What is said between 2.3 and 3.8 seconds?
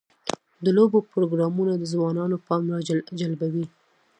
پام راجلبوي.